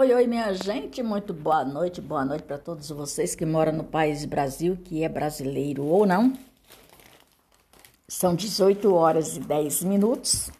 [0.00, 3.82] Oi, oi, minha gente, muito boa noite, boa noite para todos vocês que moram no
[3.82, 6.38] país Brasil, que é brasileiro ou não.
[8.06, 10.52] São 18 horas e 10 minutos.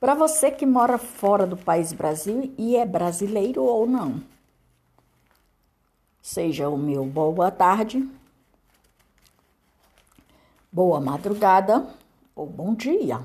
[0.00, 4.20] Para você que mora fora do país Brasil e é brasileiro ou não.
[6.20, 8.04] Seja o meu boa tarde,
[10.72, 11.86] boa madrugada
[12.34, 13.20] ou bom dia.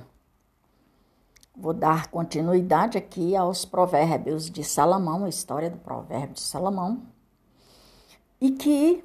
[1.55, 7.03] Vou dar continuidade aqui aos provérbios de Salomão, a história do provérbio de Salomão,
[8.39, 9.03] e que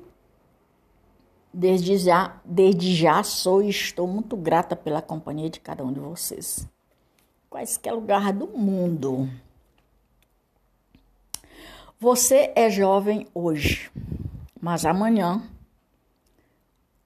[1.53, 6.01] desde já, desde já sou e estou muito grata pela companhia de cada um de
[6.01, 6.69] vocês.
[7.49, 9.29] Quaisquer lugar do mundo.
[11.99, 13.91] Você é jovem hoje,
[14.61, 15.43] mas amanhã,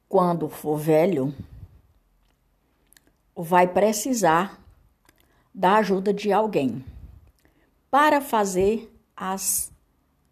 [0.09, 1.33] quando for velho,
[3.37, 4.61] vai precisar
[5.61, 6.83] da ajuda de alguém
[7.91, 9.71] para fazer as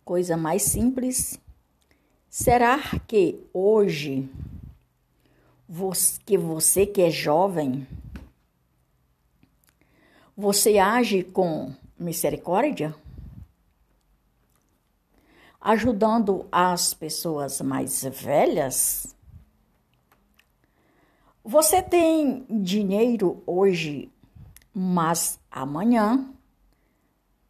[0.02, 1.38] coisas mais simples.
[2.30, 4.26] Será que hoje
[6.24, 7.86] que você que é jovem
[10.34, 12.94] você age com misericórdia?
[15.60, 19.14] Ajudando as pessoas mais velhas?
[21.44, 24.10] Você tem dinheiro hoje
[24.80, 26.32] mas amanhã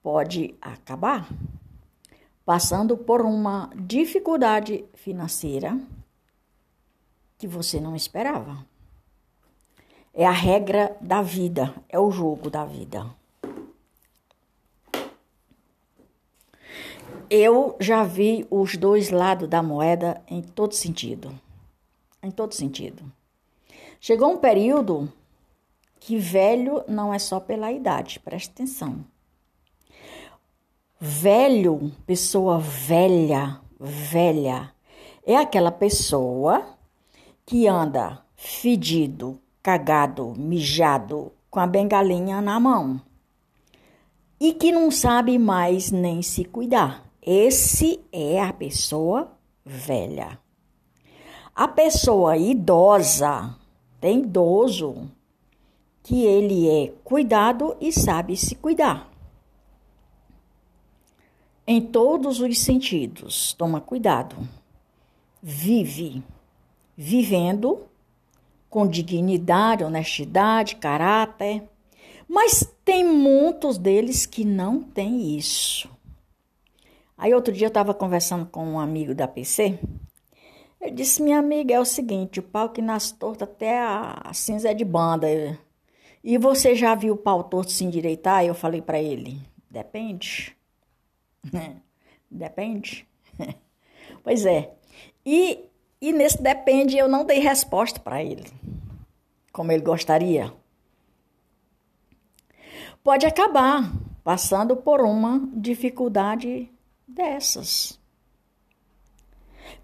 [0.02, 1.28] pode acabar
[2.42, 5.78] passando por uma dificuldade financeira
[7.36, 8.64] que você não esperava.
[10.14, 13.04] É a regra da vida, é o jogo da vida.
[17.28, 21.38] Eu já vi os dois lados da moeda em todo sentido.
[22.22, 23.04] Em todo sentido.
[24.00, 25.12] Chegou um período
[26.00, 29.04] que velho não é só pela idade, preste atenção.
[31.00, 34.72] Velho, pessoa velha, velha,
[35.24, 36.76] é aquela pessoa
[37.46, 43.00] que anda fedido, cagado, mijado, com a bengalinha na mão
[44.40, 47.04] e que não sabe mais nem se cuidar.
[47.20, 49.32] Esse é a pessoa
[49.64, 50.38] velha.
[51.54, 53.54] A pessoa idosa,
[54.00, 55.10] tem idoso,
[56.08, 59.10] que ele é cuidado e sabe se cuidar.
[61.66, 64.34] Em todos os sentidos, toma cuidado.
[65.42, 66.22] Vive,
[66.96, 67.82] vivendo
[68.70, 71.62] com dignidade, honestidade, caráter.
[72.26, 75.90] Mas tem muitos deles que não têm isso.
[77.18, 79.78] Aí outro dia eu estava conversando com um amigo da PC.
[80.80, 84.70] Ele disse: Minha amiga, é o seguinte: o pau que nasce torto até a cinza
[84.70, 85.67] é de banda.
[86.28, 88.44] E você já viu o pau torto se endireitar?
[88.44, 89.40] Eu falei para ele:
[89.70, 90.54] depende.
[92.30, 93.08] depende.
[94.22, 94.74] pois é.
[95.24, 95.64] E,
[95.98, 98.44] e nesse depende eu não dei resposta para ele,
[99.50, 100.52] como ele gostaria.
[103.02, 103.90] Pode acabar
[104.22, 106.70] passando por uma dificuldade
[107.06, 107.98] dessas.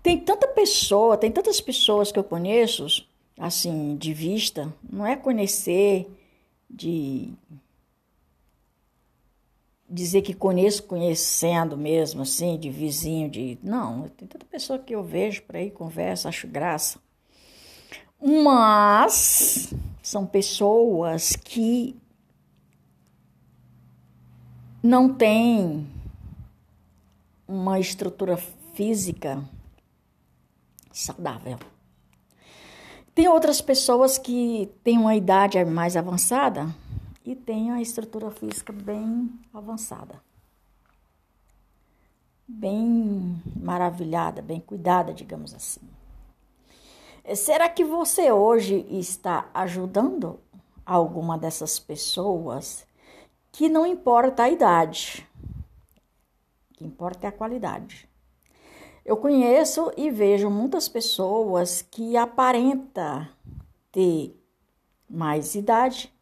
[0.02, 6.06] Tem tanta pessoa, tem tantas pessoas que eu conheço, assim, de vista, não é conhecer
[6.74, 7.32] de
[9.88, 13.58] dizer que conheço conhecendo mesmo, assim, de vizinho, de.
[13.62, 16.98] Não, tem tanta pessoa que eu vejo por aí, conversa, acho graça.
[18.20, 21.94] Mas são pessoas que
[24.82, 25.86] não têm
[27.46, 28.36] uma estrutura
[28.74, 29.44] física
[30.90, 31.58] saudável.
[33.14, 36.66] Tem outras pessoas que têm uma idade mais avançada
[37.24, 40.20] e têm a estrutura física bem avançada.
[42.46, 45.80] Bem maravilhada, bem cuidada, digamos assim.
[47.36, 50.40] Será que você hoje está ajudando
[50.84, 52.84] alguma dessas pessoas
[53.52, 55.26] que não importa a idade,
[56.70, 58.08] o que importa é a qualidade?
[59.04, 63.28] Eu conheço e vejo muitas pessoas que aparenta
[63.92, 64.34] ter
[65.08, 66.12] mais idade.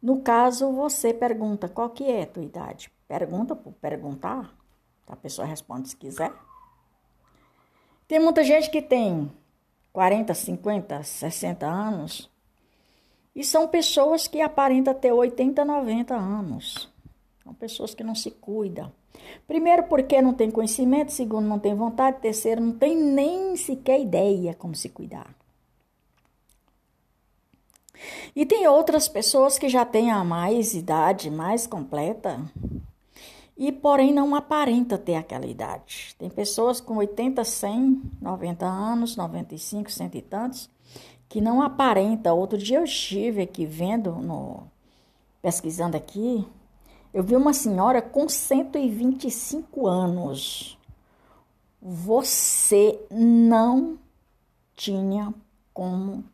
[0.00, 2.90] No caso, você pergunta qual que é a tua idade.
[3.06, 4.54] Pergunta por perguntar.
[5.06, 6.32] A pessoa responde se quiser.
[8.08, 9.30] Tem muita gente que tem
[9.92, 12.30] 40, 50, 60 anos
[13.34, 16.92] e são pessoas que aparentam ter 80, 90 anos.
[17.42, 18.92] São pessoas que não se cuidam.
[19.46, 21.12] Primeiro, porque não tem conhecimento.
[21.12, 22.20] Segundo, não tem vontade.
[22.20, 25.34] Terceiro, não tem nem sequer ideia como se cuidar.
[28.34, 32.40] E tem outras pessoas que já têm a mais idade mais completa
[33.56, 36.14] e porém não aparenta ter aquela idade.
[36.18, 40.68] Tem pessoas com 80, 100, 90 anos, 95, cento e tantos,
[41.28, 42.32] que não aparenta.
[42.32, 44.64] Outro dia eu estive aqui vendo, no,
[45.40, 46.46] pesquisando aqui,
[47.14, 50.76] eu vi uma senhora com 125 anos.
[51.80, 53.96] Você não
[54.74, 55.32] tinha
[55.72, 56.24] como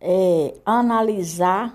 [0.00, 1.74] é, analisar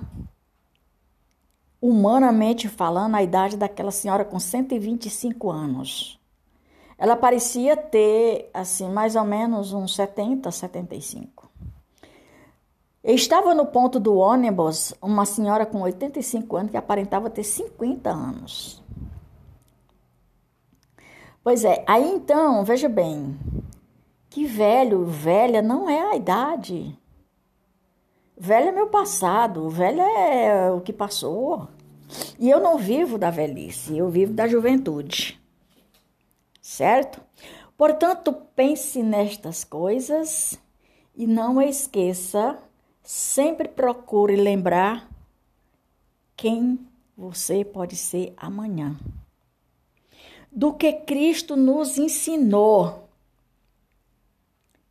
[1.81, 6.18] humanamente falando, a idade daquela senhora com 125 anos.
[6.98, 11.33] Ela parecia ter, assim, mais ou menos uns 70, 75.
[13.04, 18.82] Estava no ponto do ônibus uma senhora com 85 anos que aparentava ter 50 anos.
[21.44, 23.38] Pois é, aí então, veja bem,
[24.30, 26.98] que velho, velha não é a idade.
[28.38, 31.68] Velho é meu passado, velho é o que passou.
[32.40, 35.42] E eu não vivo da velhice, eu vivo da juventude.
[36.62, 37.20] Certo?
[37.78, 40.58] Portanto, pense nestas coisas
[41.14, 42.58] e não esqueça,
[43.04, 45.10] sempre procure lembrar
[46.36, 46.80] quem
[47.16, 48.98] você pode ser amanhã.
[50.52, 53.10] Do que Cristo nos ensinou.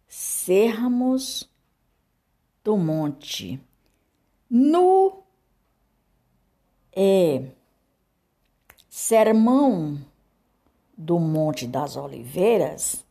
[0.07, 1.49] Sermos
[2.63, 3.61] do monte.
[4.51, 5.23] No
[6.95, 7.47] é,
[8.89, 9.99] sermão
[10.97, 13.05] do Monte das Oliveiras,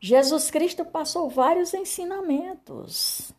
[0.00, 3.32] Jesus Cristo passou vários ensinamentos.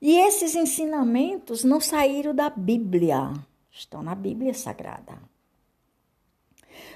[0.00, 3.32] E esses ensinamentos não saíram da Bíblia,
[3.70, 5.18] estão na Bíblia Sagrada.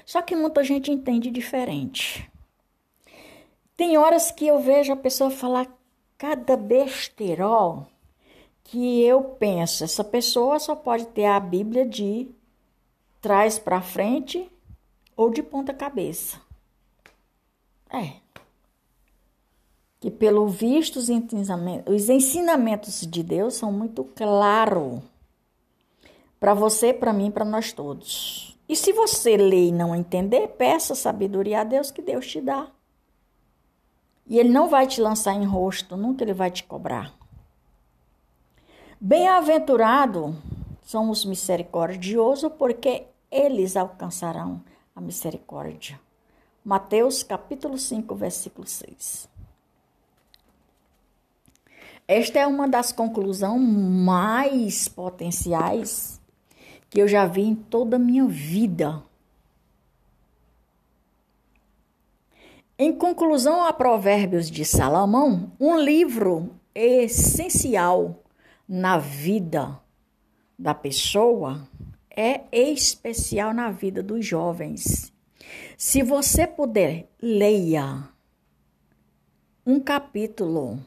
[0.05, 2.29] Só que muita gente entende diferente.
[3.75, 5.67] Tem horas que eu vejo a pessoa falar
[6.17, 7.87] cada besterol
[8.63, 12.29] que eu penso, essa pessoa só pode ter a Bíblia de
[13.21, 14.49] trás para frente
[15.15, 16.41] ou de ponta cabeça.
[17.89, 18.13] É.
[20.03, 25.01] Que pelo visto os ensinamentos, os ensinamentos de Deus são muito claros
[26.41, 28.59] para você, para mim, para nós todos.
[28.67, 32.67] E se você ler e não entender, peça sabedoria a Deus que Deus te dá.
[34.27, 37.15] E ele não vai te lançar em rosto, nunca ele vai te cobrar.
[38.99, 40.35] Bem-aventurado
[40.81, 44.61] são os misericordiosos, porque eles alcançarão
[44.93, 45.97] a misericórdia.
[46.61, 49.31] Mateus capítulo 5, versículo 6.
[52.15, 56.21] Esta é uma das conclusões mais potenciais
[56.87, 59.01] que eu já vi em toda a minha vida
[62.77, 68.23] Em conclusão a Provérbios de Salomão, um livro essencial
[68.67, 69.79] na vida
[70.59, 71.67] da pessoa
[72.09, 75.13] é especial na vida dos jovens.
[75.77, 78.07] Se você puder, leia
[79.65, 80.79] um capítulo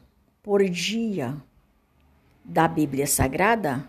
[0.47, 1.35] por dia
[2.41, 3.83] da Bíblia Sagrada,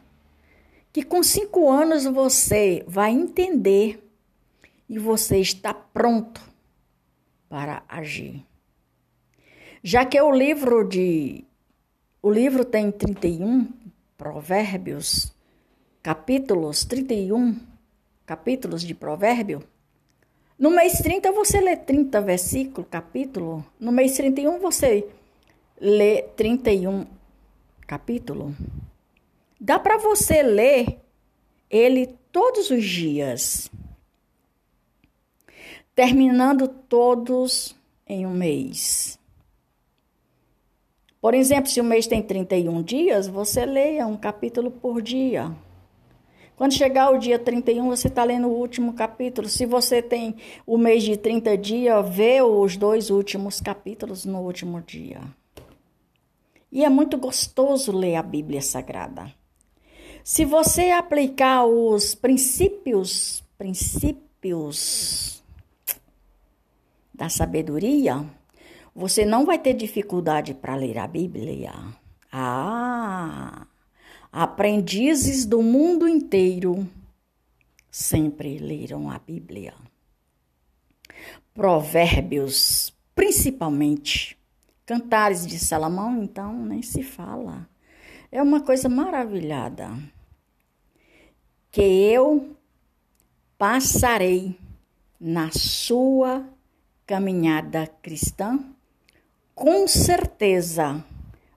[0.93, 4.05] que com cinco anos você vai entender
[4.89, 6.41] e você está pronto
[7.49, 8.45] para agir.
[9.85, 11.45] Já que o livro de
[12.21, 13.69] o livro tem 31
[14.17, 15.33] provérbios,
[16.03, 17.57] capítulos, 31
[18.27, 19.63] capítulos de provérbio.
[20.59, 23.65] No mês 30 você lê 30 versículos, capítulo.
[23.79, 25.09] No mês 31 você
[25.81, 27.07] lê 31
[27.87, 28.55] capítulo.
[29.61, 30.99] Dá para você ler
[31.71, 33.71] ele todos os dias
[35.99, 37.75] terminando todos
[38.07, 39.19] em um mês.
[41.21, 45.51] Por exemplo, se o mês tem 31 dias, você leia um capítulo por dia.
[46.55, 49.49] Quando chegar o dia 31, você está lendo o último capítulo.
[49.49, 54.81] Se você tem o mês de 30 dias, vê os dois últimos capítulos no último
[54.81, 55.21] dia.
[56.71, 59.33] E é muito gostoso ler a Bíblia Sagrada.
[60.23, 65.43] Se você aplicar os princípios, princípios
[67.15, 68.25] da sabedoria,
[68.95, 71.73] você não vai ter dificuldade para ler a Bíblia.
[72.31, 73.67] Ah,
[74.31, 76.87] aprendizes do mundo inteiro
[77.91, 79.75] sempre leram a Bíblia.
[81.53, 84.38] Provérbios, principalmente.
[84.89, 87.69] Cantares de Salomão, então, nem se fala.
[88.33, 89.91] É uma coisa maravilhada.
[91.71, 92.57] Que eu
[93.59, 94.59] passarei
[95.21, 96.43] na sua
[97.07, 98.59] caminhada cristã,
[99.55, 101.05] com certeza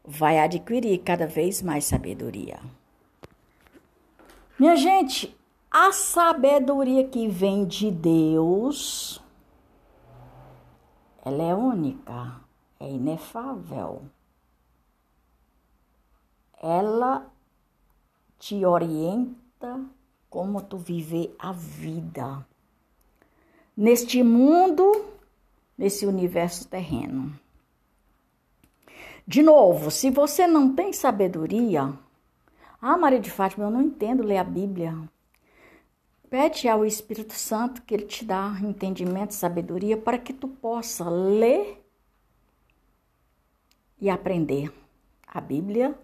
[0.03, 2.59] vai adquirir cada vez mais sabedoria.
[4.59, 5.33] Minha gente,
[5.73, 9.23] A sabedoria que vem de Deus,
[11.23, 12.40] ela é única,
[12.81, 14.01] é inefável.
[16.59, 17.31] Ela
[18.39, 19.79] te orienta
[20.29, 22.45] como tu viver a vida
[23.77, 25.05] neste mundo,
[25.77, 27.33] nesse universo terreno.
[29.27, 31.93] De novo, se você não tem sabedoria,
[32.81, 34.97] ah, Maria de Fátima, eu não entendo ler a Bíblia.
[36.29, 41.80] Pede ao Espírito Santo que ele te dá entendimento, sabedoria para que tu possa ler
[44.01, 44.73] e aprender.
[45.27, 45.95] A Bíblia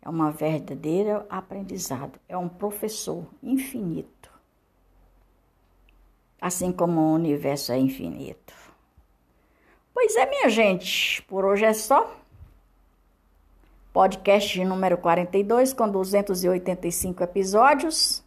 [0.00, 4.32] é uma verdadeira aprendizado, é um professor infinito.
[6.40, 8.52] Assim como o universo é infinito.
[9.94, 12.18] Pois é, minha gente, por hoje é só.
[13.92, 18.24] Podcast número 42, com 285 episódios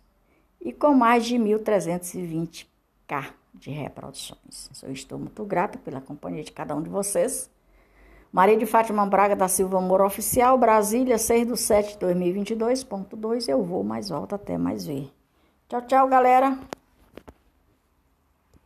[0.62, 4.70] e com mais de 1.320k de reproduções.
[4.84, 7.50] Eu estou muito grata pela companhia de cada um de vocês.
[8.32, 13.48] Maria de Fátima Braga da Silva Amor Oficial, Brasília, 6 de 7 de 2022.2.
[13.48, 15.10] Eu vou mais volta até mais ver.
[15.68, 16.58] Tchau, tchau, galera.